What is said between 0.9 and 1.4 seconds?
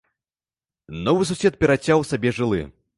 Новы